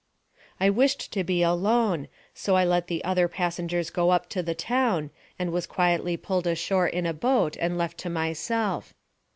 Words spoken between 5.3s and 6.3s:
and was quietly